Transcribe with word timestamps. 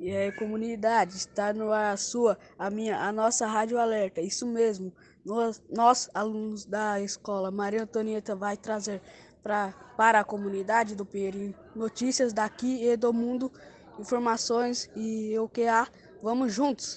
E 0.00 0.16
aí, 0.16 0.32
comunidade, 0.32 1.14
está 1.14 1.52
no 1.52 1.70
a 1.74 1.94
sua, 1.94 2.38
a 2.58 2.70
minha, 2.70 2.98
a 2.98 3.12
nossa 3.12 3.46
Rádio 3.46 3.78
Alerta. 3.78 4.22
Isso 4.22 4.46
mesmo, 4.46 4.90
nós, 5.22 5.62
nós 5.68 6.08
alunos 6.14 6.64
da 6.64 6.98
escola 7.02 7.50
Maria 7.50 7.82
Antonieta, 7.82 8.34
vai 8.34 8.56
trazer 8.56 9.02
pra, 9.42 9.74
para 9.98 10.20
a 10.20 10.24
comunidade 10.24 10.96
do 10.96 11.04
Pinheirinho 11.04 11.54
notícias 11.76 12.32
daqui 12.32 12.82
e 12.82 12.96
do 12.96 13.12
mundo, 13.12 13.52
informações 13.98 14.90
e 14.96 15.38
o 15.38 15.46
que 15.46 15.66
há. 15.66 15.86
Vamos 16.22 16.54
juntos! 16.54 16.96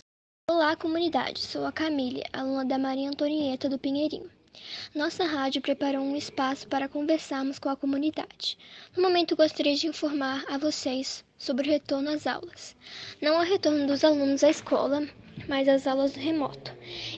Olá, 0.49 0.73
comunidade. 0.77 1.41
Sou 1.41 1.65
a 1.65 1.73
Camille, 1.73 2.23
aluna 2.31 2.63
da 2.63 2.79
Maria 2.79 3.09
Antonieta 3.09 3.67
do 3.67 3.77
Pinheirinho. 3.77 4.31
Nossa 4.93 5.25
rádio 5.25 5.61
preparou 5.61 6.03
um 6.03 6.15
espaço 6.15 6.67
para 6.67 6.87
conversarmos 6.87 7.57
com 7.57 7.69
a 7.69 7.75
comunidade. 7.75 8.57
No 8.95 9.01
momento, 9.01 9.35
gostaria 9.35 9.75
de 9.75 9.87
informar 9.87 10.45
a 10.47 10.57
vocês 10.57 11.25
sobre 11.37 11.67
o 11.67 11.71
retorno 11.71 12.09
às 12.09 12.27
aulas. 12.27 12.75
Não 13.19 13.39
o 13.39 13.43
retorno 13.43 13.87
dos 13.87 14.03
alunos 14.03 14.43
à 14.43 14.49
escola, 14.49 15.07
mas 15.47 15.67
às 15.67 15.87
aulas 15.87 16.15
remoto. 16.15 16.71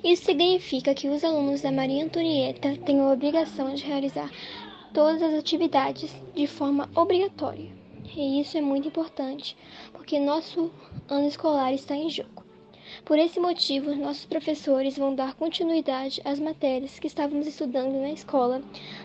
Isso 0.04 0.26
significa 0.26 0.96
que 0.96 1.10
os 1.10 1.24
alunos 1.24 1.62
da 1.62 1.72
Maria 1.72 2.06
Antonieta 2.06 2.78
têm 2.86 3.02
a 3.02 3.12
obrigação 3.12 3.74
de 3.74 3.84
realizar 3.84 4.32
todas 4.94 5.22
as 5.22 5.34
atividades 5.34 6.16
de 6.34 6.48
forma 6.48 6.90
obrigatória. 6.96 7.70
E 8.16 8.40
isso 8.40 8.58
é 8.58 8.62
muito 8.62 8.88
importante, 8.88 9.58
porque 9.92 10.20
nosso 10.20 10.72
ano 11.10 11.28
escolar 11.28 11.74
está 11.74 11.96
em 11.96 12.10
jogo. 12.10 12.45
Por 13.04 13.20
esse 13.20 13.40
motivo, 13.40 13.96
nossos 13.96 14.26
professores 14.26 14.98
vão 14.98 15.14
dar 15.14 15.36
continuidade 15.36 16.22
às 16.24 16.40
matérias 16.40 16.98
que 16.98 17.08
estávamos 17.08 17.48
estudando 17.48 18.00
na 18.00 18.12
escola 18.12 18.62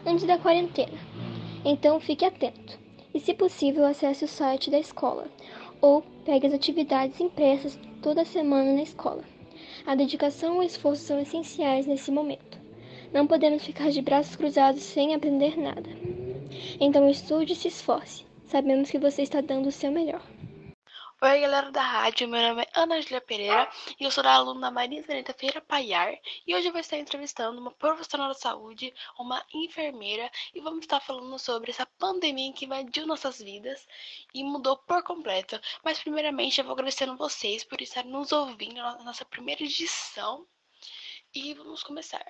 antes 0.07 0.25
da 0.25 0.39
quarentena. 0.39 0.99
Então, 1.65 1.99
fique 1.99 2.25
atento. 2.25 2.79
E, 3.13 3.19
se 3.19 3.35
possível, 3.35 3.85
acesse 3.85 4.25
o 4.25 4.29
site 4.29 4.71
da 4.71 4.79
escola 4.79 5.27
ou 5.81 6.03
pegue 6.25 6.47
as 6.47 6.53
atividades 6.53 7.21
impressas 7.21 7.79
toda 8.03 8.25
semana 8.25 8.73
na 8.73 8.83
escola. 8.83 9.25
A 9.87 9.95
dedicação 9.95 10.57
e 10.57 10.59
o 10.59 10.63
esforço 10.63 11.05
são 11.05 11.21
essenciais 11.21 11.87
nesse 11.87 12.11
momento. 12.11 12.61
Não 13.13 13.27
podemos 13.27 13.65
ficar 13.65 13.91
de 13.91 14.01
braços 14.01 14.37
cruzados 14.37 14.83
sem 14.83 15.15
aprender 15.15 15.59
nada. 15.59 15.91
Então, 16.79 17.09
estude 17.09 17.55
e 17.55 17.57
se 17.57 17.69
esforce. 17.69 18.25
Sabemos 18.45 18.91
que 18.91 18.99
você 18.99 19.23
está 19.23 19.41
dando 19.41 19.69
o 19.69 19.73
seu 19.73 19.91
melhor. 19.91 20.23
Oi, 21.23 21.39
galera 21.41 21.71
da 21.71 21.83
rádio, 21.83 22.27
meu 22.27 22.41
nome 22.41 22.63
é 22.63 22.69
Ana 22.73 22.99
Julia 22.99 23.21
Pereira 23.21 23.71
e 24.01 24.05
eu 24.05 24.11
sou 24.11 24.25
da 24.25 24.33
aluna 24.33 24.71
Maria 24.71 25.03
Zaneta 25.03 25.35
Feira 25.35 25.61
Paiar 25.61 26.19
e 26.47 26.55
hoje 26.55 26.69
eu 26.69 26.73
vou 26.73 26.81
estar 26.81 26.97
entrevistando 26.97 27.61
uma 27.61 27.71
profissional 27.73 28.29
da 28.29 28.35
saúde, 28.35 28.95
uma 29.19 29.45
enfermeira 29.53 30.31
e 30.55 30.61
vamos 30.63 30.81
estar 30.81 30.99
falando 30.99 31.39
sobre 31.39 31.73
essa 31.73 31.85
pandemia 31.99 32.55
que 32.55 32.65
invadiu 32.65 33.07
nossas 33.07 33.39
vidas 33.39 33.87
e 34.33 34.43
mudou 34.43 34.79
por 34.79 35.03
completo. 35.03 35.61
Mas 35.85 35.99
primeiramente 35.99 36.59
eu 36.59 36.65
vou 36.65 36.73
agradecendo 36.73 37.15
vocês 37.19 37.65
por 37.65 37.83
estar 37.83 38.07
nos 38.07 38.33
ouvindo 38.33 38.77
na 38.77 39.05
nossa 39.05 39.27
primeira 39.27 39.63
edição 39.63 40.47
e 41.35 41.53
vamos 41.53 41.83
começar. 41.83 42.25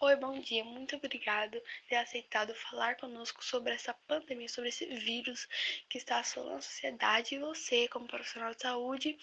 Oi, 0.00 0.14
bom 0.14 0.38
dia. 0.38 0.64
Muito 0.64 0.94
obrigado 0.94 1.60
por 1.60 1.88
ter 1.88 1.96
aceitado 1.96 2.54
falar 2.54 2.96
conosco 2.98 3.44
sobre 3.44 3.74
essa 3.74 3.92
pandemia, 3.92 4.48
sobre 4.48 4.68
esse 4.68 4.86
vírus 4.86 5.48
que 5.88 5.98
está 5.98 6.20
assolando 6.20 6.58
a 6.58 6.62
sociedade 6.62 7.34
e 7.34 7.40
você, 7.40 7.88
como 7.88 8.06
profissional 8.06 8.54
de 8.54 8.62
saúde, 8.62 9.18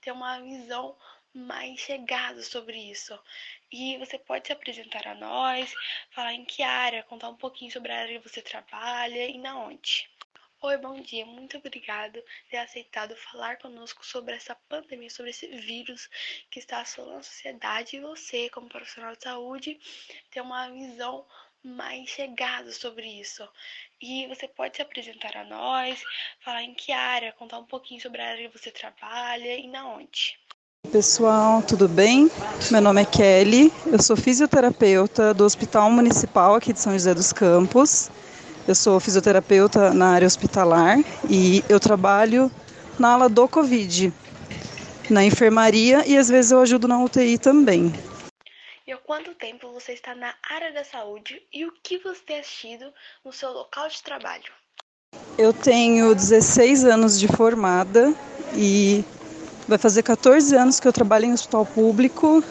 ter 0.00 0.12
uma 0.12 0.40
visão 0.40 0.96
mais 1.34 1.80
chegada 1.80 2.40
sobre 2.44 2.78
isso. 2.78 3.18
E 3.72 3.98
você 3.98 4.20
pode 4.20 4.46
se 4.46 4.52
apresentar 4.52 5.04
a 5.08 5.16
nós, 5.16 5.74
falar 6.10 6.32
em 6.32 6.44
que 6.44 6.62
área, 6.62 7.02
contar 7.02 7.28
um 7.28 7.36
pouquinho 7.36 7.72
sobre 7.72 7.90
a 7.90 7.98
área 7.98 8.20
que 8.20 8.28
você 8.28 8.40
trabalha 8.40 9.26
e 9.26 9.36
na 9.36 9.58
onde. 9.58 10.08
Oi, 10.62 10.76
bom 10.76 11.00
dia. 11.00 11.24
Muito 11.24 11.56
obrigado 11.56 12.12
por 12.12 12.50
ter 12.50 12.58
aceitado 12.58 13.16
falar 13.16 13.56
conosco 13.56 14.04
sobre 14.04 14.34
essa 14.34 14.54
pandemia, 14.68 15.08
sobre 15.08 15.30
esse 15.30 15.46
vírus 15.46 16.06
que 16.50 16.58
está 16.58 16.82
assolando 16.82 17.20
a 17.20 17.22
sociedade 17.22 17.96
e 17.96 18.00
você, 18.00 18.50
como 18.50 18.68
profissional 18.68 19.16
de 19.16 19.22
saúde, 19.22 19.80
ter 20.30 20.42
uma 20.42 20.68
visão 20.68 21.24
mais 21.64 22.10
chegada 22.10 22.70
sobre 22.72 23.06
isso. 23.06 23.42
E 24.02 24.26
você 24.26 24.46
pode 24.46 24.76
se 24.76 24.82
apresentar 24.82 25.34
a 25.34 25.44
nós, 25.44 26.02
falar 26.44 26.62
em 26.62 26.74
que 26.74 26.92
área, 26.92 27.32
contar 27.32 27.58
um 27.58 27.64
pouquinho 27.64 28.02
sobre 28.02 28.20
a 28.20 28.28
área 28.28 28.46
que 28.46 28.58
você 28.58 28.70
trabalha 28.70 29.56
e 29.56 29.66
na 29.66 29.88
onde. 29.88 30.38
Pessoal, 30.92 31.62
tudo 31.62 31.88
bem? 31.88 32.30
Meu 32.70 32.82
nome 32.82 33.00
é 33.00 33.06
Kelly, 33.06 33.72
eu 33.86 34.02
sou 34.02 34.14
fisioterapeuta 34.14 35.32
do 35.32 35.42
Hospital 35.42 35.90
Municipal 35.90 36.54
aqui 36.54 36.74
de 36.74 36.80
São 36.80 36.92
José 36.92 37.14
dos 37.14 37.32
Campos. 37.32 38.10
Eu 38.68 38.74
sou 38.74 39.00
fisioterapeuta 39.00 39.92
na 39.92 40.10
área 40.10 40.26
hospitalar 40.26 40.98
e 41.28 41.64
eu 41.68 41.80
trabalho 41.80 42.50
na 42.98 43.14
ala 43.14 43.28
do 43.28 43.48
Covid, 43.48 44.12
na 45.08 45.24
enfermaria 45.24 46.06
e 46.06 46.16
às 46.16 46.28
vezes 46.28 46.52
eu 46.52 46.60
ajudo 46.60 46.86
na 46.86 47.02
UTI 47.02 47.38
também. 47.38 47.92
E 48.86 48.92
há 48.92 48.96
quanto 48.98 49.34
tempo 49.34 49.72
você 49.72 49.92
está 49.92 50.14
na 50.14 50.34
área 50.48 50.72
da 50.72 50.84
saúde 50.84 51.42
e 51.52 51.64
o 51.64 51.72
que 51.82 51.98
você 51.98 52.20
tem 52.26 52.40
assistido 52.40 52.92
no 53.24 53.32
seu 53.32 53.50
local 53.50 53.88
de 53.88 54.02
trabalho? 54.02 54.52
Eu 55.38 55.52
tenho 55.52 56.14
16 56.14 56.84
anos 56.84 57.18
de 57.18 57.26
formada 57.28 58.14
e 58.54 59.04
vai 59.66 59.78
fazer 59.78 60.02
14 60.02 60.54
anos 60.54 60.78
que 60.78 60.86
eu 60.86 60.92
trabalho 60.92 61.24
em 61.26 61.32
hospital 61.32 61.64
público 61.64 62.44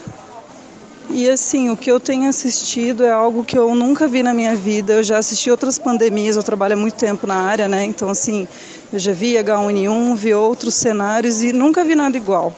e 1.12 1.28
assim, 1.28 1.70
o 1.70 1.76
que 1.76 1.90
eu 1.90 1.98
tenho 1.98 2.28
assistido 2.28 3.04
é 3.04 3.10
algo 3.10 3.44
que 3.44 3.58
eu 3.58 3.74
nunca 3.74 4.06
vi 4.06 4.22
na 4.22 4.32
minha 4.32 4.54
vida. 4.54 4.94
Eu 4.94 5.02
já 5.02 5.18
assisti 5.18 5.50
outras 5.50 5.78
pandemias, 5.78 6.36
eu 6.36 6.42
trabalho 6.42 6.74
há 6.74 6.76
muito 6.76 6.94
tempo 6.94 7.26
na 7.26 7.34
área, 7.34 7.68
né? 7.68 7.84
Então, 7.84 8.08
assim, 8.08 8.46
eu 8.92 8.98
já 8.98 9.12
vi 9.12 9.34
H1N1, 9.34 10.14
vi 10.16 10.34
outros 10.34 10.74
cenários 10.74 11.42
e 11.42 11.52
nunca 11.52 11.84
vi 11.84 11.94
nada 11.94 12.16
igual. 12.16 12.54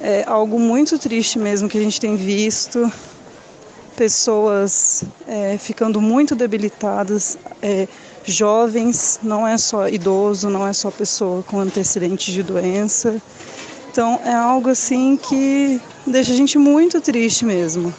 É 0.00 0.24
algo 0.26 0.58
muito 0.58 0.98
triste 0.98 1.38
mesmo 1.38 1.68
que 1.68 1.78
a 1.78 1.80
gente 1.80 2.00
tem 2.00 2.16
visto. 2.16 2.90
Pessoas 3.96 5.04
é, 5.26 5.56
ficando 5.58 6.00
muito 6.00 6.34
debilitadas, 6.34 7.38
é, 7.62 7.88
jovens, 8.24 9.20
não 9.22 9.46
é 9.46 9.56
só 9.56 9.88
idoso, 9.88 10.50
não 10.50 10.66
é 10.66 10.72
só 10.72 10.90
pessoa 10.90 11.42
com 11.44 11.60
antecedentes 11.60 12.34
de 12.34 12.42
doença. 12.42 13.20
Então 13.96 14.20
é 14.26 14.34
algo 14.34 14.68
assim 14.68 15.16
que 15.16 15.80
deixa 16.06 16.30
a 16.30 16.36
gente 16.36 16.58
muito 16.58 17.00
triste 17.00 17.46
mesmo. 17.46 17.94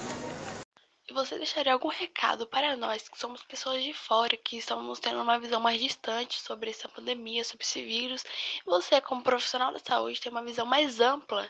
E 1.10 1.12
você 1.12 1.40
deixaria 1.40 1.74
algum 1.74 1.88
recado 1.88 2.46
para 2.46 2.78
nós 2.78 3.10
que 3.10 3.18
somos 3.18 3.42
pessoas 3.42 3.84
de 3.84 3.96
fora, 3.96 4.38
que 4.38 4.60
estamos 4.60 5.00
tendo 5.00 5.20
uma 5.20 5.40
visão 5.40 5.60
mais 5.60 5.82
distante 5.82 6.40
sobre 6.40 6.70
essa 6.70 6.88
pandemia, 6.88 7.44
sobre 7.44 7.66
esse 7.66 7.84
vírus? 7.84 8.22
E 8.22 8.70
você, 8.70 9.02
como 9.02 9.24
profissional 9.24 9.74
da 9.74 9.80
saúde, 9.80 10.22
tem 10.22 10.32
uma 10.32 10.44
visão 10.44 10.68
mais 10.68 11.00
ampla 11.00 11.50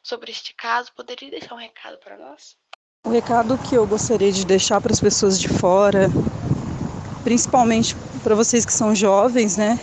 sobre 0.00 0.30
este 0.30 0.54
caso? 0.54 0.92
Poderia 0.94 1.32
deixar 1.32 1.56
um 1.56 1.58
recado 1.58 1.98
para 1.98 2.16
nós? 2.16 2.54
O 3.04 3.10
recado 3.10 3.58
que 3.58 3.74
eu 3.74 3.84
gostaria 3.84 4.30
de 4.30 4.46
deixar 4.46 4.80
para 4.80 4.92
as 4.92 5.00
pessoas 5.00 5.40
de 5.40 5.48
fora, 5.48 6.08
principalmente 7.24 7.96
para 8.22 8.36
vocês 8.36 8.64
que 8.64 8.72
são 8.72 8.94
jovens, 8.94 9.56
né? 9.56 9.76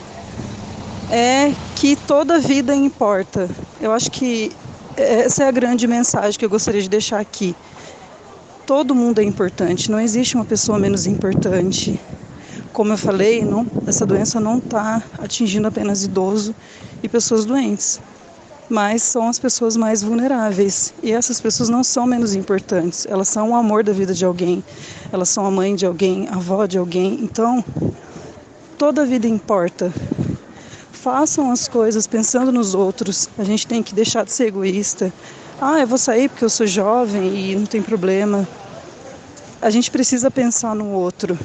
É 1.10 1.54
que 1.76 1.96
toda 1.96 2.40
vida 2.40 2.76
importa. 2.76 3.50
Eu 3.82 3.92
acho 3.92 4.12
que 4.12 4.52
essa 4.96 5.44
é 5.44 5.48
a 5.48 5.52
grande 5.52 5.88
mensagem 5.88 6.38
que 6.38 6.46
eu 6.46 6.50
gostaria 6.50 6.82
de 6.82 6.90
deixar 6.90 7.20
aqui. 7.20 7.56
Todo 8.66 8.94
mundo 8.94 9.20
é 9.20 9.24
importante, 9.24 9.90
não 9.90 10.00
existe 10.00 10.36
uma 10.36 10.46
pessoa 10.46 10.78
menos 10.78 11.08
importante. 11.08 12.00
Como 12.72 12.94
eu 12.94 12.98
falei, 12.98 13.44
não, 13.44 13.66
essa 13.88 14.06
doença 14.06 14.40
não 14.40 14.60
está 14.60 15.02
atingindo 15.18 15.68
apenas 15.68 16.04
idoso 16.04 16.54
e 17.02 17.10
pessoas 17.10 17.46
doentes, 17.46 18.00
mas 18.70 19.02
são 19.02 19.28
as 19.28 19.40
pessoas 19.40 19.76
mais 19.76 20.04
vulneráveis. 20.04 20.94
E 21.02 21.12
essas 21.12 21.42
pessoas 21.42 21.68
não 21.68 21.84
são 21.84 22.06
menos 22.06 22.36
importantes, 22.36 23.08
elas 23.10 23.28
são 23.28 23.50
o 23.50 23.56
amor 23.56 23.84
da 23.84 23.92
vida 23.92 24.14
de 24.14 24.24
alguém, 24.24 24.64
elas 25.12 25.30
são 25.30 25.48
a 25.48 25.52
mãe 25.52 25.76
de 25.76 25.88
alguém, 25.88 26.28
a 26.28 26.36
avó 26.36 26.68
de 26.68 26.78
alguém. 26.78 27.20
Então, 27.24 27.66
toda 28.78 29.04
vida 29.04 29.28
importa 29.28 29.92
façam 31.00 31.50
as 31.50 31.68
coisas 31.68 32.06
pensando 32.06 32.52
nos 32.52 32.76
outros. 32.76 33.30
A 33.38 33.44
gente 33.44 33.66
tem 33.66 33.82
que 33.82 33.96
deixar 33.96 34.26
de 34.26 34.32
ser 34.32 34.48
egoísta. 34.48 35.12
Ah, 35.62 35.80
eu 35.80 35.88
vou 35.88 35.98
sair 35.98 36.30
porque 36.30 36.44
eu 36.44 36.50
sou 36.50 36.68
jovem 36.68 37.52
e 37.52 37.56
não 37.56 37.66
tem 37.66 37.82
problema. 37.82 38.48
A 39.62 39.70
gente 39.70 39.90
precisa 39.90 40.30
pensar 40.30 40.76
no 40.76 40.92
outro. 40.92 41.38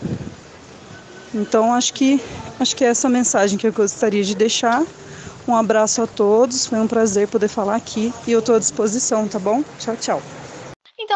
Então 1.33 1.73
acho 1.73 1.93
que 1.95 2.21
acho 2.61 2.77
que 2.77 2.85
é 2.85 2.89
essa 2.89 3.09
mensagem 3.09 3.59
que 3.59 3.67
eu 3.67 3.73
gostaria 3.73 4.23
de 4.23 4.35
deixar. 4.35 4.85
Um 5.47 5.55
abraço 5.55 6.01
a 6.03 6.07
todos, 6.07 6.67
foi 6.67 6.79
um 6.79 6.87
prazer 6.87 7.29
poder 7.29 7.49
falar 7.49 7.77
aqui 7.77 8.13
e 8.27 8.33
eu 8.33 8.39
estou 8.39 8.55
à 8.55 8.59
disposição, 8.59 9.29
tá 9.29 9.39
bom? 9.39 9.63
Tchau, 9.79 9.97
tchau. 9.97 10.34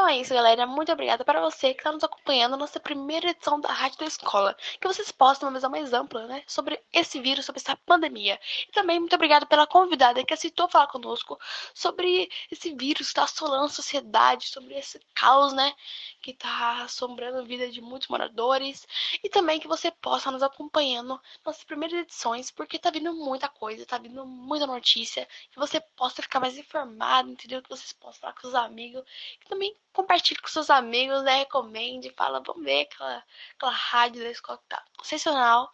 É 0.09 0.17
isso, 0.17 0.33
galera. 0.33 0.67
Muito 0.67 0.91
obrigada 0.91 1.23
para 1.23 1.39
você 1.39 1.75
que 1.75 1.81
está 1.81 1.93
nos 1.93 2.03
acompanhando 2.03 2.53
na 2.53 2.57
nossa 2.57 2.81
primeira 2.81 3.29
edição 3.29 3.61
da 3.61 3.71
Rádio 3.71 3.99
da 3.99 4.07
Escola. 4.07 4.57
Que 4.81 4.89
vocês 4.89 5.13
possam 5.13 5.47
uma 5.47 5.55
visão 5.55 5.69
mais 5.71 5.93
ampla, 5.93 6.27
né? 6.27 6.43
Sobre 6.47 6.83
esse 6.91 7.21
vírus, 7.21 7.45
sobre 7.45 7.61
essa 7.61 7.77
pandemia. 7.77 8.41
E 8.67 8.73
também 8.73 8.99
muito 8.99 9.15
obrigada 9.15 9.45
pela 9.45 9.67
convidada 9.67 10.25
que 10.25 10.33
aceitou 10.33 10.67
falar 10.67 10.87
conosco 10.87 11.39
sobre 11.75 12.31
esse 12.51 12.75
vírus 12.75 13.09
que 13.09 13.11
está 13.11 13.25
assolando 13.25 13.67
a 13.67 13.69
sociedade, 13.69 14.49
sobre 14.49 14.79
esse 14.79 14.99
caos, 15.15 15.53
né? 15.53 15.75
Que 16.23 16.31
está 16.31 16.85
assombrando 16.85 17.41
a 17.41 17.43
vida 17.43 17.71
de 17.71 17.83
muitos 17.83 18.09
moradores. 18.09 18.87
E 19.23 19.29
também 19.29 19.61
que 19.61 19.69
você 19.69 19.91
possa 19.91 20.31
nos 20.31 20.43
acompanhando 20.43 21.21
nas 21.45 21.63
primeiras 21.65 22.01
edições, 22.01 22.51
porque 22.51 22.79
tá 22.79 22.91
vindo 22.91 23.13
muita 23.13 23.47
coisa, 23.47 23.85
tá 23.85 23.99
vindo 23.99 24.25
muita 24.25 24.67
notícia. 24.67 25.29
Que 25.51 25.59
você 25.59 25.79
possa 25.81 26.23
ficar 26.23 26.41
mais 26.41 26.57
informado, 26.57 27.31
entendeu? 27.31 27.63
Que 27.63 27.69
vocês 27.69 27.93
possam 27.93 28.23
falar 28.23 28.33
com 28.33 28.49
os 28.49 28.55
amigos. 28.55 29.05
Que 29.39 29.47
também 29.51 29.77
compartilhe 29.99 30.41
com 30.41 30.47
seus 30.47 30.71
amigos, 30.71 31.25
né? 31.25 31.39
Recomende, 31.39 32.15
fala, 32.17 32.41
vamos 32.47 32.63
ver 32.63 32.83
aquela, 32.83 33.25
aquela 33.57 33.73
rádio 33.73 34.23
da 34.23 34.31
escola 34.31 34.57
que 34.59 34.69
tá 34.69 34.81
sensacional. 35.03 35.73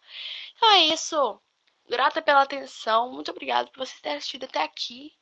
Então 0.57 0.71
é 0.71 0.81
isso. 0.87 1.39
Grata 1.91 2.23
pela 2.23 2.41
atenção. 2.41 3.13
Muito 3.13 3.31
obrigada 3.31 3.69
por 3.71 3.85
vocês 3.85 4.01
terem 4.01 4.17
assistido 4.17 4.45
até 4.45 4.63
aqui. 4.63 5.13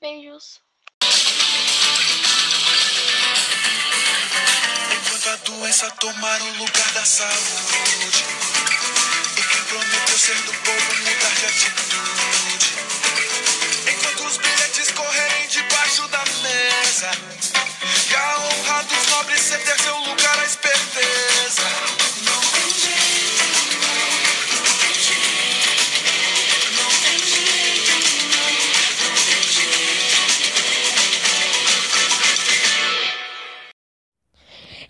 Beijos. 0.00 0.62
Enquanto 4.92 5.28
a 5.28 5.36
doença 5.36 5.90
tomar 5.96 6.40
o 6.40 6.52
lugar 6.58 6.92
da 6.92 7.04
saúde 7.04 8.24
E 9.36 9.42
quem 9.42 9.64
prometeu 9.64 10.18
ser 10.18 10.36
do 10.42 10.52
povo 10.62 10.94
mudar 11.02 11.34
de 11.34 11.46
atitude 11.46 12.74
Enquanto 13.90 14.26
os 14.26 14.36
bilhetes 14.36 14.90
correrem 14.92 15.48
debaixo 15.48 16.08
da 16.08 16.24
mesa 16.24 17.53
E 17.84 18.14
a 18.14 18.38
honra 18.38 18.82
dos 18.84 19.10
nobres 19.10 19.40
ceder 19.42 19.78
seu 19.78 19.94
lugar 19.98 20.38
à 20.40 20.44
esperteza 20.46 21.68
Não 22.24 22.40
tem 22.40 22.94
não, 23.52 23.64
não 23.82 24.08
Não 26.76 26.88
tem 27.02 27.14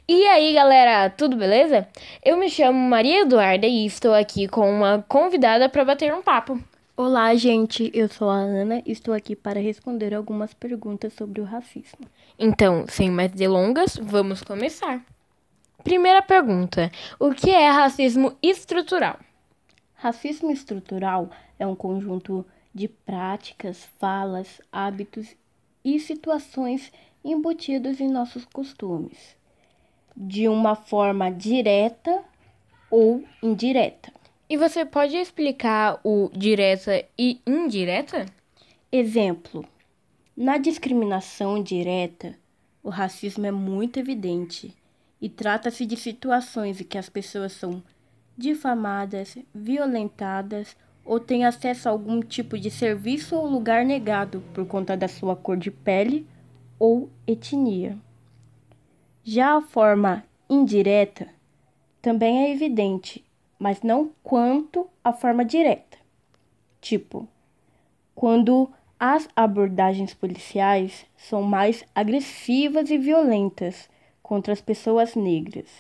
E 0.07 0.27
aí, 0.29 0.55
galera, 0.55 1.11
tudo 1.11 1.37
beleza? 1.37 1.89
Eu 2.25 2.37
me 2.37 2.49
chamo 2.49 2.79
Maria 2.79 3.23
Eduarda 3.23 3.67
e 3.67 3.87
estou 3.87 4.15
aqui 4.15 4.47
com 4.47 4.71
uma 4.71 5.05
convidada 5.09 5.69
para 5.69 5.85
bater 5.85 6.15
um 6.15 6.23
papo. 6.23 6.63
Olá, 6.97 7.35
gente. 7.35 7.91
Eu 7.93 8.09
sou 8.09 8.31
a 8.31 8.37
Ana 8.37 8.81
e 8.87 8.93
estou 8.93 9.13
aqui 9.13 9.35
para 9.35 9.59
responder 9.59 10.15
algumas 10.15 10.55
perguntas 10.55 11.13
sobre 11.13 11.41
o 11.41 11.45
racismo. 11.45 12.07
Então, 12.39 12.85
sem 12.89 13.11
mais 13.11 13.33
delongas, 13.33 13.97
vamos 14.01 14.45
começar. 14.45 15.05
Primeira 15.83 16.23
pergunta: 16.23 16.93
O 17.19 17.33
que 17.33 17.51
é 17.51 17.69
racismo 17.69 18.39
estrutural? 18.41 19.19
Racismo 19.95 20.53
estrutural 20.53 21.31
é 21.59 21.67
um 21.67 21.75
conjunto 21.75 22.47
de 22.73 22.87
práticas, 22.87 23.85
falas, 23.99 24.61
hábitos 24.71 25.35
e 25.85 25.99
situações 25.99 26.93
embutidos 27.25 28.01
em 28.01 28.09
nossos 28.09 28.45
costumes, 28.45 29.37
de 30.17 30.49
uma 30.49 30.77
forma 30.77 31.29
direta 31.29 32.23
ou 32.89 33.25
indireta. 33.43 34.13
E 34.49 34.59
você 34.59 34.85
pode 34.85 35.17
explicar 35.17 35.99
o 36.05 36.31
direta 36.33 37.03
e 37.19 37.41
indireta? 37.47 38.27
Exemplo: 38.93 39.65
na 40.37 40.59
discriminação 40.59 41.63
direta, 41.63 42.35
o 42.83 42.91
racismo 42.91 43.47
é 43.47 43.51
muito 43.51 43.99
evidente 43.99 44.75
e 45.19 45.31
trata-se 45.31 45.87
de 45.87 45.97
situações 45.97 46.79
em 46.79 46.85
que 46.85 46.99
as 46.99 47.09
pessoas 47.09 47.53
são 47.53 47.83
difamadas, 48.37 49.39
violentadas 49.55 50.77
ou 51.05 51.19
têm 51.19 51.47
acesso 51.47 51.89
a 51.89 51.93
algum 51.93 52.21
tipo 52.21 52.59
de 52.59 52.71
serviço 52.71 53.37
ou 53.37 53.47
lugar 53.47 53.85
negado 53.85 54.43
por 54.53 54.67
conta 54.67 54.95
da 54.95 55.09
sua 55.09 55.35
cor 55.35 55.57
de 55.57 55.71
pele 55.71 56.27
ou 56.79 57.09
etnia. 57.27 57.97
Já 59.23 59.57
a 59.57 59.63
forma 59.63 60.23
indireta 60.51 61.29
também 62.03 62.45
é 62.45 62.53
evidente, 62.53 63.25
mas 63.65 63.81
não 63.81 64.11
quanto 64.23 64.87
a 65.03 65.11
forma 65.11 65.43
direta. 65.43 65.97
Tipo, 66.83 67.27
quando 68.15 68.71
as 69.01 69.27
abordagens 69.35 70.13
policiais 70.13 71.07
são 71.17 71.41
mais 71.41 71.83
agressivas 71.95 72.91
e 72.91 72.99
violentas 72.99 73.89
contra 74.23 74.53
as 74.53 74.61
pessoas 74.61 75.15
negras 75.15 75.71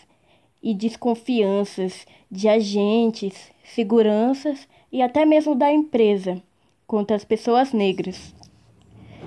e 0.62 0.72
desconfianças 0.72 2.06
de 2.30 2.48
agentes, 2.48 3.52
seguranças 3.62 4.66
e 4.90 5.02
até 5.02 5.26
mesmo 5.26 5.54
da 5.54 5.70
empresa 5.70 6.42
contra 6.86 7.14
as 7.14 7.22
pessoas 7.22 7.74
negras, 7.74 8.34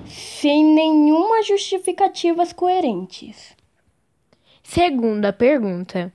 sem 0.04 0.64
nenhuma 0.64 1.44
justificativas 1.44 2.52
coerentes. 2.52 3.56
Segunda 4.64 5.32
pergunta: 5.32 6.12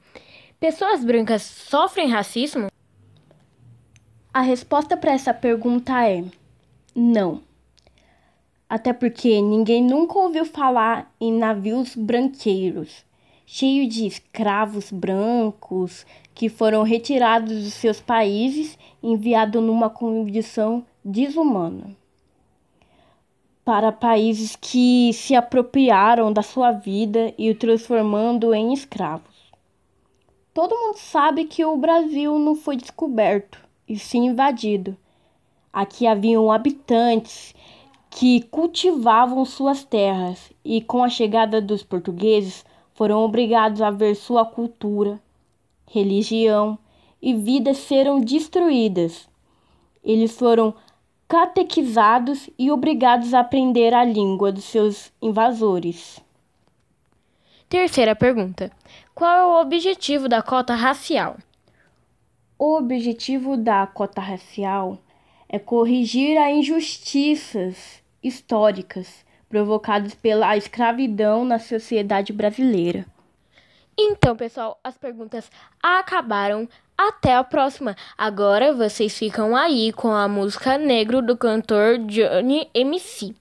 Pessoas 0.64 1.04
brancas 1.04 1.42
sofrem 1.42 2.08
racismo? 2.08 2.68
A 4.34 4.40
resposta 4.40 4.96
para 4.96 5.12
essa 5.12 5.34
pergunta 5.34 6.08
é 6.08 6.24
não. 6.96 7.42
Até 8.70 8.94
porque 8.94 9.42
ninguém 9.42 9.84
nunca 9.84 10.18
ouviu 10.18 10.46
falar 10.46 11.14
em 11.20 11.34
navios 11.34 11.98
branqueiros, 11.98 13.04
cheios 13.46 13.94
de 13.94 14.08
escravos 14.08 14.90
brancos 14.90 16.06
que 16.34 16.48
foram 16.48 16.84
retirados 16.84 17.62
dos 17.62 17.74
seus 17.74 18.00
países 18.00 18.80
e 19.04 19.12
enviados 19.12 19.62
numa 19.62 19.90
condição 19.90 20.86
desumana 21.04 21.94
para 23.66 23.92
países 23.92 24.56
que 24.56 25.12
se 25.12 25.36
apropriaram 25.36 26.32
da 26.32 26.42
sua 26.42 26.72
vida 26.72 27.34
e 27.38 27.50
o 27.50 27.56
transformando 27.56 28.54
em 28.54 28.72
escravos. 28.72 29.33
Todo 30.54 30.78
mundo 30.78 30.98
sabe 30.98 31.46
que 31.46 31.66
o 31.66 31.76
Brasil 31.76 32.38
não 32.38 32.54
foi 32.54 32.76
descoberto 32.76 33.58
e 33.90 33.98
sim 33.98 34.28
invadido. 34.28 34.96
Aqui 35.72 36.06
haviam 36.06 36.52
habitantes 36.52 37.56
que 38.12 38.44
cultivavam 38.44 39.44
suas 39.46 39.84
terras 39.84 40.52
e, 40.64 40.80
com 40.80 41.04
a 41.04 41.10
chegada 41.10 41.60
dos 41.60 41.82
portugueses, 41.82 42.64
foram 42.94 43.24
obrigados 43.26 43.82
a 43.82 43.90
ver 43.90 44.14
sua 44.14 44.46
cultura, 44.46 45.20
religião 45.90 46.78
e 47.20 47.34
vida 47.34 47.74
serem 47.74 48.22
destruídas. 48.22 49.28
Eles 50.04 50.38
foram 50.38 50.76
catequizados 51.28 52.48
e 52.60 52.70
obrigados 52.70 53.34
a 53.34 53.40
aprender 53.40 53.92
a 53.92 54.04
língua 54.04 54.52
dos 54.52 54.66
seus 54.66 55.12
invasores. 55.20 56.22
Terceira 57.74 58.16
pergunta: 58.16 58.72
Qual 59.16 59.32
é 59.32 59.44
o 59.44 59.60
objetivo 59.60 60.30
da 60.30 60.44
cota 60.44 60.76
racial? 60.76 61.38
O 62.56 62.78
objetivo 62.78 63.58
da 63.58 63.88
cota 63.88 64.22
racial 64.22 65.00
é 65.50 65.58
corrigir 65.58 66.38
as 66.38 66.54
injustiças 66.54 68.04
históricas 68.22 69.26
provocadas 69.50 70.14
pela 70.14 70.56
escravidão 70.56 71.44
na 71.44 71.58
sociedade 71.58 72.32
brasileira. 72.32 73.08
Então, 73.98 74.36
pessoal, 74.36 74.80
as 74.84 74.96
perguntas 74.96 75.50
acabaram. 75.82 76.70
Até 76.96 77.36
a 77.36 77.44
próxima. 77.44 77.96
Agora 78.16 78.72
vocês 78.72 79.18
ficam 79.18 79.56
aí 79.56 79.92
com 79.92 80.12
a 80.12 80.28
música 80.28 80.78
Negro 80.78 81.24
do 81.24 81.36
cantor 81.36 81.98
Johnny 82.06 82.70
MC. 82.72 83.36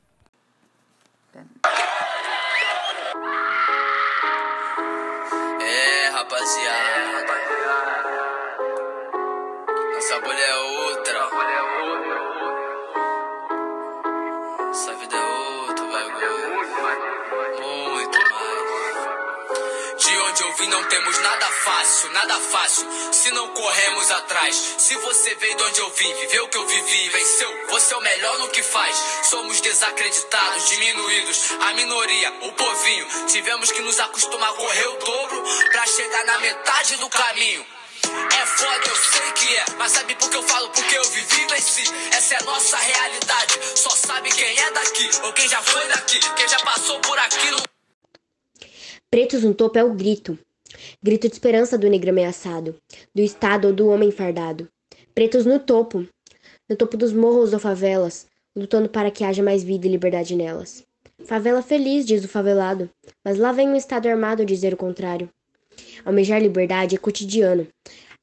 Vim 20.62 20.68
não 20.68 20.84
temos 20.84 21.18
nada 21.18 21.46
fácil, 21.64 22.12
nada 22.12 22.38
fácil. 22.38 22.86
Se 23.12 23.32
não 23.32 23.48
corremos 23.48 24.10
atrás. 24.12 24.54
Se 24.78 24.94
você 24.94 25.34
veio 25.34 25.56
de 25.56 25.62
onde 25.64 25.80
eu 25.80 25.90
vim, 25.90 26.14
viveu 26.14 26.44
o 26.44 26.48
que 26.48 26.56
eu 26.56 26.64
vivi, 26.64 27.08
venceu. 27.08 27.66
Você 27.70 27.92
é 27.92 27.96
o 27.96 28.00
melhor 28.00 28.38
no 28.38 28.48
que 28.48 28.62
faz. 28.62 28.96
Somos 29.24 29.60
desacreditados, 29.60 30.68
diminuídos. 30.68 31.50
A 31.62 31.72
minoria, 31.72 32.32
o 32.42 32.52
povinho. 32.52 33.06
Tivemos 33.26 33.72
que 33.72 33.82
nos 33.82 33.98
acostumar 33.98 34.50
a 34.50 34.52
correr 34.52 34.86
o 34.86 34.98
dobro 34.98 35.42
pra 35.72 35.84
chegar 35.84 36.24
na 36.26 36.38
metade 36.38 36.96
do 36.98 37.08
caminho. 37.08 37.66
É 38.04 38.46
foda, 38.46 38.86
eu 38.86 38.96
sei 38.96 39.32
que 39.32 39.56
é, 39.56 39.64
mas 39.78 39.90
sabe 39.90 40.14
por 40.14 40.30
que 40.30 40.36
eu 40.36 40.44
falo? 40.44 40.68
Porque 40.68 40.96
eu 40.96 41.04
vivi 41.10 41.42
e 41.42 41.46
venci. 41.46 41.82
Essa 42.12 42.36
é 42.36 42.42
nossa 42.44 42.76
realidade. 42.76 43.58
Só 43.74 43.90
sabe 43.90 44.30
quem 44.30 44.60
é 44.60 44.70
daqui, 44.70 45.10
ou 45.24 45.32
quem 45.32 45.48
já 45.48 45.60
foi 45.60 45.88
daqui, 45.88 46.20
quem 46.36 46.46
já 46.46 46.60
passou 46.60 47.00
por 47.00 47.18
aqui. 47.18 47.50
Não... 47.50 47.58
Pretos 49.10 49.42
no 49.42 49.52
topo 49.52 49.76
é 49.76 49.82
o 49.82 49.92
grito. 49.92 50.38
Grito 51.04 51.26
de 51.26 51.34
esperança 51.34 51.76
do 51.76 51.88
negro 51.88 52.10
ameaçado, 52.10 52.76
do 53.12 53.20
Estado 53.20 53.66
ou 53.66 53.74
do 53.74 53.88
homem 53.88 54.12
fardado. 54.12 54.68
Pretos 55.12 55.44
no 55.44 55.58
topo, 55.58 56.06
no 56.70 56.76
topo 56.76 56.96
dos 56.96 57.12
morros 57.12 57.52
ou 57.52 57.58
favelas, 57.58 58.28
lutando 58.54 58.88
para 58.88 59.10
que 59.10 59.24
haja 59.24 59.42
mais 59.42 59.64
vida 59.64 59.88
e 59.88 59.90
liberdade 59.90 60.36
nelas. 60.36 60.86
Favela 61.24 61.60
feliz, 61.60 62.06
diz 62.06 62.24
o 62.24 62.28
favelado, 62.28 62.88
mas 63.24 63.36
lá 63.36 63.50
vem 63.50 63.68
o 63.70 63.76
Estado 63.76 64.08
armado 64.08 64.44
dizer 64.44 64.74
o 64.74 64.76
contrário. 64.76 65.28
Almejar 66.04 66.40
liberdade 66.40 66.94
é 66.94 66.98
cotidiano, 66.98 67.66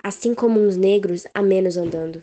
assim 0.02 0.34
como 0.34 0.62
uns 0.62 0.78
negros 0.78 1.28
a 1.34 1.42
menos 1.42 1.76
andando. 1.76 2.22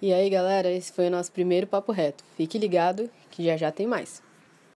E 0.00 0.10
aí, 0.10 0.30
galera, 0.30 0.72
esse 0.72 0.90
foi 0.90 1.08
o 1.08 1.10
nosso 1.10 1.30
primeiro 1.32 1.66
papo 1.66 1.92
reto. 1.92 2.24
Fique 2.34 2.56
ligado 2.56 3.10
que 3.30 3.44
já 3.44 3.58
já 3.58 3.70
tem 3.70 3.86
mais. 3.86 4.22